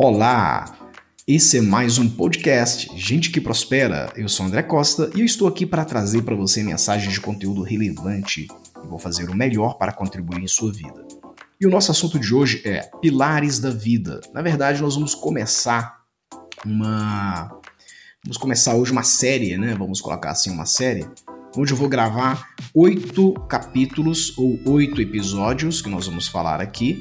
Olá! 0.00 0.78
Esse 1.26 1.58
é 1.58 1.60
mais 1.60 1.98
um 1.98 2.08
podcast 2.08 2.88
Gente 2.94 3.32
que 3.32 3.40
Prospera. 3.40 4.12
Eu 4.14 4.28
sou 4.28 4.46
André 4.46 4.62
Costa 4.62 5.10
e 5.12 5.18
eu 5.18 5.26
estou 5.26 5.48
aqui 5.48 5.66
para 5.66 5.84
trazer 5.84 6.22
para 6.22 6.36
você 6.36 6.62
mensagens 6.62 7.12
de 7.12 7.20
conteúdo 7.20 7.62
relevante 7.62 8.46
e 8.84 8.86
vou 8.86 9.00
fazer 9.00 9.28
o 9.28 9.34
melhor 9.34 9.76
para 9.76 9.92
contribuir 9.92 10.40
em 10.40 10.46
sua 10.46 10.72
vida. 10.72 11.04
E 11.60 11.66
o 11.66 11.68
nosso 11.68 11.90
assunto 11.90 12.16
de 12.16 12.32
hoje 12.32 12.62
é 12.64 12.88
pilares 13.02 13.58
da 13.58 13.70
vida. 13.70 14.20
Na 14.32 14.40
verdade, 14.40 14.80
nós 14.80 14.94
vamos 14.94 15.16
começar 15.16 16.02
uma 16.64 17.60
vamos 18.22 18.36
começar 18.36 18.76
hoje 18.76 18.92
uma 18.92 19.02
série, 19.02 19.58
né? 19.58 19.74
Vamos 19.76 20.00
colocar 20.00 20.30
assim 20.30 20.52
uma 20.52 20.64
série 20.64 21.08
onde 21.56 21.72
eu 21.72 21.76
vou 21.76 21.88
gravar 21.88 22.46
oito 22.72 23.32
capítulos 23.48 24.32
ou 24.38 24.60
oito 24.64 25.02
episódios 25.02 25.82
que 25.82 25.88
nós 25.88 26.06
vamos 26.06 26.28
falar 26.28 26.60
aqui 26.60 27.00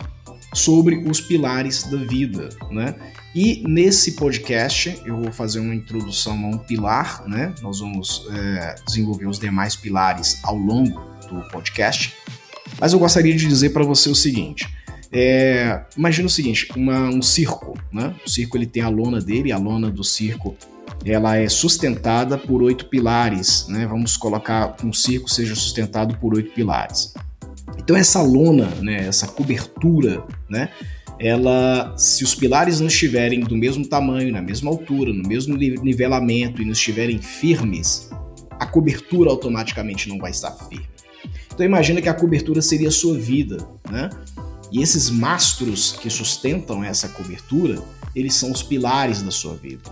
sobre 0.54 0.98
os 0.98 1.22
pilares 1.22 1.84
da 1.84 1.98
vida, 1.98 2.50
né? 2.72 2.96
E 3.36 3.64
nesse 3.68 4.14
podcast 4.14 5.00
eu 5.06 5.18
vou 5.18 5.32
fazer 5.32 5.60
uma 5.60 5.76
introdução 5.76 6.34
a 6.46 6.48
um 6.48 6.58
pilar, 6.58 7.28
né? 7.28 7.54
Nós 7.62 7.80
vamos 7.80 8.26
é, 8.32 8.76
desenvolver 8.86 9.28
os 9.28 9.38
demais 9.38 9.76
pilares 9.76 10.40
ao 10.44 10.56
longo 10.56 11.00
do 11.30 11.42
podcast. 11.50 12.16
Mas 12.80 12.94
eu 12.94 13.00
gostaria 13.00 13.36
de 13.36 13.48
dizer 13.48 13.70
para 13.72 13.84
você 13.84 14.10
o 14.10 14.16
seguinte: 14.16 14.68
é, 15.12 15.82
imagina 15.96 16.28
o 16.28 16.32
seguinte, 16.32 16.68
uma, 16.76 17.10
um 17.10 17.22
circo, 17.22 17.78
né? 17.92 18.16
O 18.26 18.30
circo 18.30 18.58
ele 18.58 18.66
tem 18.66 18.82
a 18.84 18.90
lona 18.90 19.22
dele, 19.22 19.52
a 19.52 19.58
lona 19.58 19.92
do 19.92 20.04
circo 20.04 20.56
ela 21.06 21.38
é 21.38 21.48
sustentada 21.48 22.38
por 22.38 22.62
oito 22.64 22.86
pilares, 22.86 23.68
né? 23.68 23.86
Vamos 23.86 24.18
colocar 24.18 24.76
um 24.84 24.92
circo 24.92 25.30
seja 25.30 25.56
sustentado 25.56 26.18
por 26.18 26.34
oito 26.34 26.54
pilares. 26.54 27.14
Então 27.78 27.96
essa 27.96 28.22
lona, 28.22 28.68
né, 28.82 29.08
essa 29.08 29.28
cobertura, 29.28 30.24
né, 30.50 30.70
ela, 31.20 31.94
se 31.98 32.24
os 32.24 32.36
pilares 32.36 32.80
não 32.80 32.88
estiverem 32.88 33.40
do 33.40 33.56
mesmo 33.56 33.88
tamanho, 33.88 34.32
na 34.32 34.42
mesma 34.42 34.70
altura, 34.70 35.12
no 35.12 35.28
mesmo 35.28 35.58
nivelamento 35.58 36.62
e 36.62 36.66
não 36.66 36.74
estiverem 36.74 37.18
firmes, 37.20 38.10
a 38.52 38.66
cobertura 38.66 39.30
automaticamente 39.30 40.08
não 40.10 40.18
vai 40.18 40.32
estar 40.32 40.52
firme. 40.52 40.88
Então 41.54 41.66
imagina 41.66 42.02
que 42.02 42.10
a 42.10 42.14
cobertura 42.14 42.62
seria 42.62 42.90
a 42.90 42.92
sua 42.92 43.18
vida, 43.18 43.58
né? 43.90 44.10
E 44.72 44.82
esses 44.82 45.10
mastros 45.10 45.94
que 45.94 46.10
sustentam 46.10 46.84
essa 46.84 47.08
cobertura, 47.10 47.82
eles 48.16 48.36
são 48.36 48.52
os 48.52 48.62
pilares 48.62 49.22
da 49.22 49.32
sua 49.32 49.56
vida. 49.56 49.90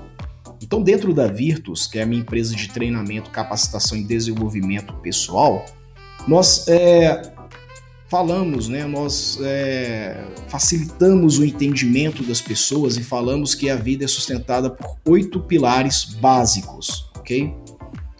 Então, 0.62 0.82
dentro 0.82 1.14
da 1.14 1.28
Virtus, 1.28 1.88
que 1.88 2.00
é 2.00 2.04
a 2.04 2.06
minha 2.06 2.22
empresa 2.22 2.56
de 2.56 2.68
treinamento, 2.70 3.30
capacitação 3.30 3.98
e 3.98 4.04
desenvolvimento 4.04 4.94
pessoal, 4.96 5.66
nós 6.28 6.68
é, 6.68 7.34
falamos, 8.16 8.70
né, 8.70 8.86
nós 8.86 9.38
é, 9.42 10.24
facilitamos 10.48 11.38
o 11.38 11.44
entendimento 11.44 12.24
das 12.24 12.40
pessoas 12.40 12.96
e 12.96 13.04
falamos 13.04 13.54
que 13.54 13.70
a 13.70 13.76
vida 13.76 14.06
é 14.06 14.08
sustentada 14.08 14.70
por 14.70 14.96
oito 15.06 15.38
pilares 15.42 16.06
básicos, 16.22 17.12
ok? 17.18 17.54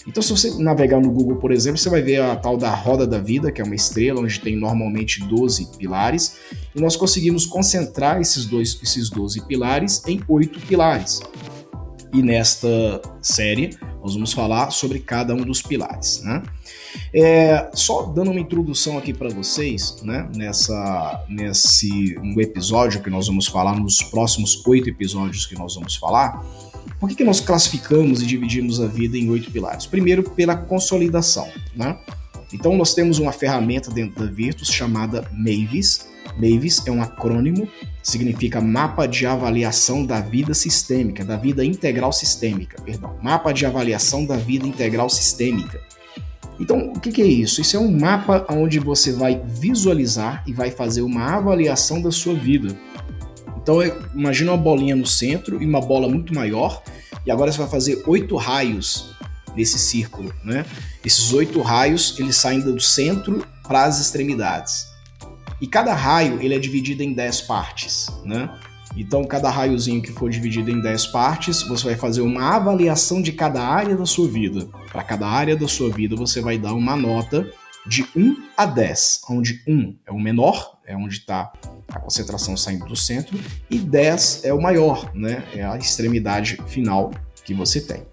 Então, 0.06 0.22
se 0.22 0.32
você 0.32 0.62
navegar 0.62 1.00
no 1.00 1.10
Google, 1.10 1.38
por 1.38 1.50
exemplo, 1.50 1.78
você 1.78 1.90
vai 1.90 2.02
ver 2.02 2.22
a 2.22 2.36
tal 2.36 2.58
da 2.58 2.76
roda 2.76 3.08
da 3.08 3.20
vida, 3.20 3.54
que 3.54 3.62
é 3.62 3.64
uma 3.64 3.74
estrela, 3.74 4.20
onde 4.20 4.38
tem 4.38 4.58
normalmente 4.58 5.24
12 5.24 5.78
pilares, 5.78 6.40
e 6.76 6.82
nós 6.82 6.98
conseguimos 6.98 7.46
concentrar 7.46 8.20
esses, 8.20 8.46
dois, 8.46 8.78
esses 8.84 9.10
12 9.10 9.48
pilares 9.48 10.04
em 10.06 10.20
oito 10.28 10.60
pilares. 10.68 11.22
E 12.14 12.22
nesta 12.22 13.02
série 13.22 13.78
nós 14.06 14.14
vamos 14.14 14.34
falar 14.34 14.70
sobre 14.70 15.00
cada 15.00 15.34
um 15.34 15.42
dos 15.42 15.64
pilares, 15.64 16.22
né? 16.22 16.44
É, 17.12 17.72
só 17.74 18.04
dando 18.04 18.30
uma 18.30 18.40
introdução 18.40 19.00
aqui 19.00 19.12
para 19.12 19.30
vocês, 19.30 19.96
né? 20.04 20.30
Nessa, 20.36 21.26
nesse 21.28 22.16
um 22.20 22.40
episódio 22.40 23.02
que 23.02 23.10
nós 23.10 23.26
vamos 23.26 23.48
falar, 23.48 23.80
nos 23.80 24.04
próximos 24.04 24.64
oito 24.68 24.88
episódios 24.88 25.48
que 25.48 25.58
nós 25.58 25.74
vamos 25.74 25.96
falar, 25.96 26.46
por 27.00 27.10
que, 27.10 27.16
que 27.16 27.24
nós 27.24 27.40
classificamos 27.40 28.22
e 28.22 28.28
dividimos 28.28 28.80
a 28.80 28.86
vida 28.86 29.18
em 29.18 29.28
oito 29.32 29.50
pilares? 29.50 29.88
Primeiro, 29.88 30.22
pela 30.22 30.56
consolidação, 30.56 31.50
né? 31.76 31.98
Então 32.54 32.78
nós 32.78 32.94
temos 32.94 33.18
uma 33.18 33.32
ferramenta 33.32 33.90
dentro 33.90 34.24
da 34.24 34.32
Virtus 34.32 34.68
chamada 34.68 35.28
Mavis. 35.34 36.08
Mavis 36.38 36.86
é 36.86 36.92
um 36.92 37.02
acrônimo, 37.02 37.68
significa 38.04 38.62
Mapa 38.62 39.08
de 39.08 39.26
Avaliação 39.26 40.06
da 40.06 40.20
Vida 40.20 40.54
Sistêmica, 40.54 41.24
da 41.24 41.38
Vida 41.38 41.64
Integral 41.64 42.12
Sistêmica, 42.12 42.82
perdão, 42.82 43.18
Mapa 43.22 43.54
de 43.54 43.66
Avaliação 43.66 44.26
da 44.26 44.36
Vida 44.36 44.68
Integral 44.68 45.10
Sistêmica. 45.10 45.82
Então, 46.60 46.94
o 46.96 47.00
que, 47.00 47.22
é 47.22 47.26
isso? 47.26 47.60
Isso 47.62 47.76
é 47.76 47.80
um 47.80 47.92
mapa 47.92 48.46
onde 48.50 48.80
você 48.80 49.12
vai 49.12 49.42
visualizar 49.46 50.44
e 50.48 50.54
vai 50.54 50.72
fazer 50.72 51.02
uma 51.02 51.36
avaliação 51.36 52.02
da 52.02 52.12
sua 52.12 52.34
vida. 52.34 52.78
Então, 53.62 53.82
imagina 54.14 54.52
uma 54.52 54.58
bolinha 54.58 54.96
no 54.96 55.06
centro 55.06 55.62
e 55.62 55.66
uma 55.66 55.82
bola 55.82 56.08
muito 56.08 56.34
maior, 56.34 56.82
e 57.26 57.32
agora 57.32 57.52
você 57.52 57.58
vai 57.58 57.68
fazer 57.68 58.04
oito 58.08 58.36
raios 58.38 59.16
nesse 59.56 59.80
círculo, 59.80 60.34
né? 60.44 60.66
Esses 61.04 61.34
oito 61.34 61.62
raios 61.62 62.16
eles 62.20 62.36
saem 62.36 62.60
do 62.60 62.80
centro 62.80 63.46
para 63.68 63.86
as 63.86 64.00
extremidades. 64.00 64.95
E 65.62 65.68
cada 65.68 65.94
raio 65.94 66.42
ele 66.42 66.54
é 66.54 66.60
dividido 66.60 67.04
em 67.04 67.14
dez 67.14 67.42
partes, 67.42 68.08
né? 68.24 68.50
Então, 68.98 69.26
cada 69.26 69.50
raiozinho 69.50 70.02
que 70.02 70.12
for 70.14 70.30
dividido 70.30 70.72
em 70.72 70.80
10 70.82 71.08
partes, 71.08 71.64
você 71.64 71.84
vai 71.86 71.96
fazer 71.96 72.22
uma 72.22 72.56
avaliação 72.56 73.22
de 73.22 73.34
cada 73.34 73.62
área 73.62 73.96
da 73.96 74.06
sua 74.06 74.28
vida. 74.28 74.68
Para 74.90 75.04
cada 75.04 75.28
área 75.28 75.56
da 75.56 75.68
sua 75.68 75.90
vida, 75.90 76.16
você 76.16 76.40
vai 76.40 76.58
dar 76.58 76.74
uma 76.74 76.96
nota 76.96 77.46
de 77.86 78.06
1 78.16 78.38
a 78.56 78.66
10, 78.66 79.22
onde 79.30 79.62
1 79.68 79.96
é 80.06 80.12
o 80.12 80.20
menor, 80.20 80.78
é 80.88 80.96
onde 80.96 81.18
está 81.18 81.52
a 81.90 82.00
concentração 82.00 82.56
saindo 82.56 82.86
do 82.86 82.96
centro, 82.96 83.38
e 83.70 83.78
10 83.78 84.46
é 84.46 84.54
o 84.54 84.62
maior, 84.62 85.12
né? 85.14 85.44
É 85.54 85.64
a 85.64 85.78
extremidade 85.78 86.58
final 86.68 87.12
que 87.44 87.54
você 87.54 87.82
tem. 87.82 88.04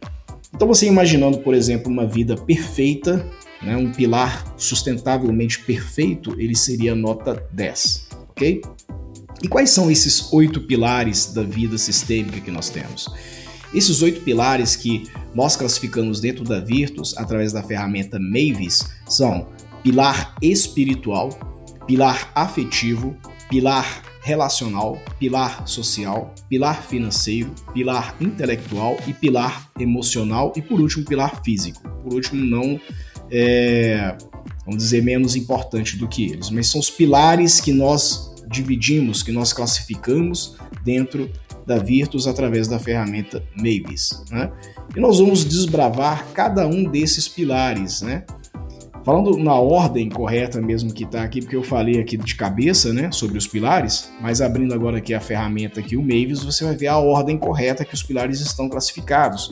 Então 0.54 0.68
você 0.68 0.86
imaginando, 0.86 1.38
por 1.38 1.54
exemplo, 1.54 1.90
uma 1.90 2.06
vida 2.06 2.36
perfeita, 2.36 3.26
né, 3.62 3.76
um 3.76 3.92
pilar 3.92 4.44
sustentavelmente 4.56 5.60
perfeito, 5.60 6.34
ele 6.38 6.56
seria 6.56 6.94
nota 6.94 7.42
10, 7.52 8.08
ok? 8.30 8.62
E 9.42 9.48
quais 9.48 9.70
são 9.70 9.90
esses 9.90 10.32
oito 10.32 10.60
pilares 10.60 11.32
da 11.32 11.42
vida 11.42 11.76
sistêmica 11.76 12.40
que 12.40 12.50
nós 12.50 12.70
temos? 12.70 13.08
Esses 13.74 14.02
oito 14.02 14.20
pilares 14.20 14.76
que 14.76 15.10
nós 15.34 15.56
classificamos 15.56 16.20
dentro 16.20 16.44
da 16.44 16.60
Virtus 16.60 17.16
através 17.16 17.52
da 17.52 17.62
ferramenta 17.62 18.18
Mavis 18.20 18.88
são 19.08 19.48
pilar 19.82 20.34
espiritual, 20.42 21.30
pilar 21.86 22.30
afetivo, 22.34 23.16
pilar 23.48 24.02
relacional, 24.22 25.00
pilar 25.18 25.66
social, 25.66 26.32
pilar 26.48 26.82
financeiro, 26.82 27.52
pilar 27.74 28.14
intelectual 28.20 28.96
e 29.06 29.12
pilar 29.12 29.68
emocional 29.78 30.52
e 30.54 30.62
por 30.62 30.80
último 30.80 31.04
pilar 31.04 31.42
físico. 31.42 31.82
Por 32.04 32.14
último, 32.14 32.44
não 32.44 32.80
é, 33.32 34.14
vamos 34.66 34.82
dizer 34.82 35.02
menos 35.02 35.34
importante 35.34 35.96
do 35.96 36.06
que 36.06 36.30
eles, 36.30 36.50
mas 36.50 36.68
são 36.68 36.78
os 36.78 36.90
pilares 36.90 37.60
que 37.60 37.72
nós 37.72 38.34
dividimos, 38.50 39.22
que 39.22 39.32
nós 39.32 39.52
classificamos 39.54 40.56
dentro 40.84 41.30
da 41.66 41.78
Virtus 41.78 42.26
através 42.26 42.68
da 42.68 42.78
ferramenta 42.78 43.42
Mavis. 43.56 44.22
Né? 44.30 44.52
E 44.94 45.00
nós 45.00 45.18
vamos 45.18 45.44
desbravar 45.44 46.26
cada 46.34 46.66
um 46.66 46.84
desses 46.84 47.26
pilares, 47.26 48.02
né? 48.02 48.24
Falando 49.04 49.36
na 49.36 49.54
ordem 49.54 50.08
correta 50.08 50.60
mesmo 50.60 50.92
que 50.92 51.02
está 51.02 51.24
aqui, 51.24 51.40
porque 51.40 51.56
eu 51.56 51.62
falei 51.64 52.00
aqui 52.00 52.16
de 52.16 52.36
cabeça, 52.36 52.92
né, 52.92 53.10
sobre 53.10 53.36
os 53.36 53.48
pilares, 53.48 54.08
mas 54.20 54.40
abrindo 54.40 54.72
agora 54.72 54.98
aqui 54.98 55.12
a 55.12 55.18
ferramenta 55.18 55.80
aqui, 55.80 55.96
o 55.96 56.00
Mavis, 56.00 56.44
você 56.44 56.64
vai 56.64 56.76
ver 56.76 56.86
a 56.86 56.98
ordem 56.98 57.36
correta 57.36 57.84
que 57.84 57.94
os 57.94 58.02
pilares 58.02 58.40
estão 58.40 58.68
classificados. 58.68 59.50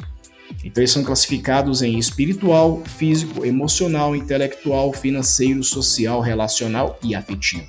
Então 0.65 0.83
eles 0.83 0.91
são 0.91 1.03
classificados 1.03 1.83
em 1.83 1.99
espiritual, 1.99 2.83
físico, 2.85 3.45
emocional, 3.45 4.15
intelectual, 4.15 4.93
financeiro, 4.93 5.63
social, 5.65 6.21
relacional 6.21 6.99
e 7.03 7.15
afetivo. 7.15 7.67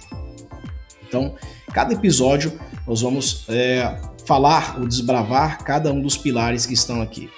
Então, 1.07 1.35
cada 1.73 1.93
episódio 1.93 2.59
nós 2.85 3.01
vamos 3.01 3.45
é, 3.49 3.99
falar 4.25 4.77
ou 4.79 4.87
desbravar 4.87 5.63
cada 5.63 5.91
um 5.91 6.01
dos 6.01 6.17
pilares 6.17 6.65
que 6.65 6.73
estão 6.73 7.01
aqui. 7.01 7.29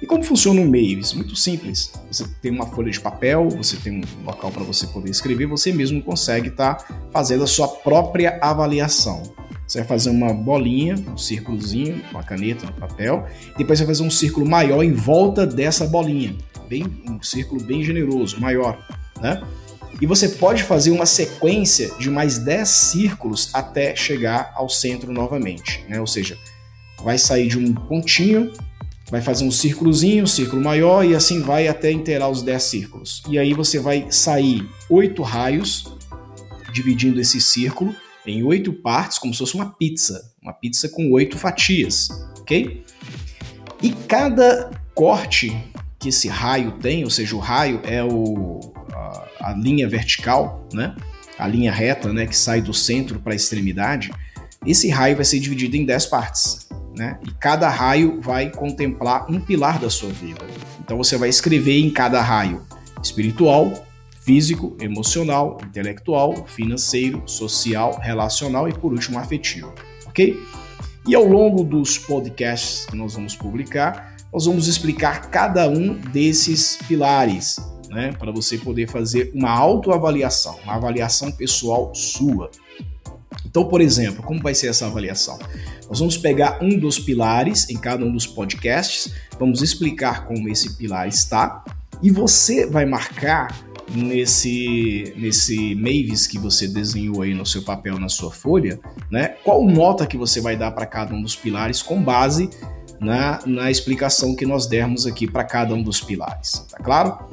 E 0.00 0.06
como 0.06 0.22
funciona 0.22 0.60
o 0.60 0.64
Mavis? 0.64 1.12
Muito 1.12 1.34
simples. 1.34 1.92
Você 2.10 2.24
tem 2.40 2.52
uma 2.52 2.66
folha 2.66 2.90
de 2.90 3.00
papel, 3.00 3.48
você 3.48 3.76
tem 3.76 4.00
um 4.00 4.24
local 4.24 4.50
para 4.52 4.62
você 4.62 4.86
poder 4.86 5.10
escrever, 5.10 5.46
você 5.46 5.72
mesmo 5.72 6.00
consegue 6.02 6.48
estar 6.48 6.74
tá 6.74 6.94
fazendo 7.10 7.42
a 7.42 7.46
sua 7.46 7.66
própria 7.68 8.38
avaliação. 8.40 9.34
Você 9.68 9.80
vai 9.80 9.86
fazer 9.86 10.08
uma 10.08 10.32
bolinha, 10.32 10.94
um 10.94 11.18
círculozinho, 11.18 12.02
uma 12.10 12.22
caneta 12.22 12.64
no 12.64 12.72
papel, 12.72 13.28
depois 13.58 13.78
você 13.78 13.84
vai 13.84 13.94
fazer 13.94 14.06
um 14.06 14.10
círculo 14.10 14.48
maior 14.48 14.82
em 14.82 14.94
volta 14.94 15.46
dessa 15.46 15.86
bolinha, 15.86 16.34
bem 16.66 16.86
um 17.06 17.22
círculo 17.22 17.62
bem 17.62 17.84
generoso, 17.84 18.40
maior, 18.40 18.82
né? 19.20 19.42
E 20.00 20.06
você 20.06 20.30
pode 20.30 20.62
fazer 20.62 20.90
uma 20.90 21.04
sequência 21.04 21.90
de 21.98 22.08
mais 22.08 22.38
10 22.38 22.66
círculos 22.66 23.50
até 23.52 23.94
chegar 23.94 24.52
ao 24.54 24.70
centro 24.70 25.12
novamente, 25.12 25.84
né? 25.86 26.00
Ou 26.00 26.06
seja, 26.06 26.38
vai 27.04 27.18
sair 27.18 27.48
de 27.48 27.58
um 27.58 27.74
pontinho 27.74 28.50
vai 29.10 29.22
fazer 29.22 29.44
um 29.44 29.50
círculozinho, 29.50 30.24
um 30.24 30.26
círculo 30.26 30.62
maior 30.62 31.02
e 31.02 31.14
assim 31.14 31.40
vai 31.40 31.66
até 31.66 31.90
inteirar 31.90 32.28
os 32.28 32.42
10 32.42 32.62
círculos. 32.62 33.22
E 33.26 33.38
aí 33.38 33.54
você 33.54 33.78
vai 33.78 34.06
sair 34.10 34.68
oito 34.90 35.22
raios, 35.22 35.90
dividindo 36.72 37.18
esse 37.18 37.40
círculo 37.40 37.94
em 38.30 38.42
oito 38.42 38.72
partes, 38.72 39.18
como 39.18 39.32
se 39.32 39.38
fosse 39.38 39.54
uma 39.54 39.70
pizza. 39.70 40.32
uma 40.42 40.52
pizza 40.52 40.88
com 40.88 41.10
oito 41.12 41.36
fatias, 41.36 42.08
ok? 42.40 42.84
E 43.82 43.90
cada 43.90 44.70
corte 44.94 45.56
que 45.98 46.08
esse 46.08 46.28
raio 46.28 46.72
tem, 46.72 47.04
ou 47.04 47.10
seja, 47.10 47.34
o 47.34 47.38
raio 47.38 47.80
é 47.84 48.02
o, 48.02 48.72
a, 48.92 49.50
a 49.50 49.52
linha 49.52 49.88
vertical, 49.88 50.66
né? 50.72 50.94
A 51.38 51.46
linha 51.46 51.72
reta, 51.72 52.12
né, 52.12 52.26
que 52.26 52.36
sai 52.36 52.60
do 52.60 52.74
centro 52.74 53.20
para 53.20 53.32
a 53.32 53.36
extremidade. 53.36 54.10
Esse 54.66 54.88
raio 54.88 55.16
vai 55.16 55.24
ser 55.24 55.38
dividido 55.38 55.76
em 55.76 55.84
10 55.84 56.06
partes, 56.06 56.68
né? 56.96 57.18
E 57.26 57.30
cada 57.32 57.68
raio 57.68 58.20
vai 58.20 58.50
contemplar 58.50 59.30
um 59.30 59.40
pilar 59.40 59.78
da 59.78 59.88
sua 59.88 60.10
vida. 60.10 60.40
Então 60.80 60.96
você 60.96 61.16
vai 61.16 61.28
escrever 61.28 61.78
em 61.80 61.90
cada 61.90 62.20
raio 62.20 62.66
espiritual, 63.02 63.72
físico, 64.28 64.76
emocional, 64.78 65.56
intelectual, 65.64 66.46
financeiro, 66.46 67.22
social, 67.24 67.98
relacional 67.98 68.68
e 68.68 68.74
por 68.74 68.92
último 68.92 69.18
afetivo, 69.18 69.72
ok? 70.06 70.38
E 71.06 71.14
ao 71.14 71.24
longo 71.24 71.64
dos 71.64 71.96
podcasts 71.96 72.84
que 72.84 72.94
nós 72.94 73.14
vamos 73.14 73.34
publicar, 73.34 74.14
nós 74.30 74.44
vamos 74.44 74.68
explicar 74.68 75.30
cada 75.30 75.66
um 75.66 75.94
desses 75.94 76.76
pilares, 76.86 77.56
né, 77.88 78.12
para 78.18 78.30
você 78.30 78.58
poder 78.58 78.86
fazer 78.90 79.32
uma 79.34 79.48
autoavaliação, 79.48 80.58
uma 80.62 80.74
avaliação 80.74 81.32
pessoal 81.32 81.94
sua. 81.94 82.50
Então, 83.46 83.64
por 83.64 83.80
exemplo, 83.80 84.22
como 84.22 84.42
vai 84.42 84.54
ser 84.54 84.68
essa 84.68 84.84
avaliação? 84.84 85.38
Nós 85.88 86.00
vamos 86.00 86.18
pegar 86.18 86.58
um 86.60 86.78
dos 86.78 86.98
pilares 86.98 87.70
em 87.70 87.78
cada 87.78 88.04
um 88.04 88.12
dos 88.12 88.26
podcasts, 88.26 89.10
vamos 89.38 89.62
explicar 89.62 90.26
como 90.26 90.50
esse 90.50 90.76
pilar 90.76 91.08
está, 91.08 91.64
e 92.02 92.10
você 92.10 92.66
vai 92.66 92.84
marcar 92.84 93.67
nesse 93.94 95.12
nesse 95.16 95.74
Mavis 95.74 96.26
que 96.26 96.38
você 96.38 96.66
desenhou 96.68 97.22
aí 97.22 97.34
no 97.34 97.46
seu 97.46 97.62
papel, 97.62 97.98
na 97.98 98.08
sua 98.08 98.30
folha, 98.30 98.78
né? 99.10 99.36
Qual 99.44 99.64
nota 99.64 100.06
que 100.06 100.16
você 100.16 100.40
vai 100.40 100.56
dar 100.56 100.72
para 100.72 100.86
cada 100.86 101.14
um 101.14 101.22
dos 101.22 101.36
pilares 101.36 101.82
com 101.82 102.02
base 102.02 102.50
na, 103.00 103.40
na 103.46 103.70
explicação 103.70 104.34
que 104.34 104.44
nós 104.44 104.66
dermos 104.66 105.06
aqui 105.06 105.26
para 105.26 105.44
cada 105.44 105.74
um 105.74 105.82
dos 105.82 106.00
pilares, 106.00 106.64
tá 106.70 106.78
claro? 106.78 107.28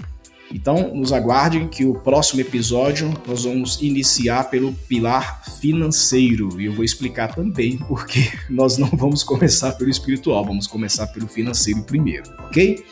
Então, 0.52 0.94
nos 0.96 1.12
aguardem 1.12 1.68
que 1.68 1.86
o 1.86 1.96
próximo 1.96 2.40
episódio 2.40 3.12
nós 3.28 3.44
vamos 3.44 3.82
iniciar 3.82 4.50
pelo 4.50 4.72
pilar 4.72 5.44
financeiro 5.60 6.62
e 6.62 6.66
eu 6.66 6.74
vou 6.74 6.86
explicar 6.86 7.34
também 7.34 7.78
porque 7.78 8.32
nós 8.50 8.78
não 8.78 8.88
vamos 8.90 9.24
começar 9.24 9.74
pelo 9.74 9.90
espiritual, 9.90 10.46
vamos 10.46 10.68
começar 10.68 11.08
pelo 11.08 11.28
financeiro 11.28 11.82
primeiro, 11.84 12.32
ok? 12.46 12.84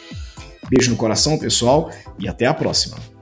Beijo 0.69 0.91
no 0.91 0.97
coração, 0.97 1.37
pessoal, 1.37 1.91
e 2.17 2.27
até 2.27 2.47
a 2.47 2.53
próxima. 2.53 3.12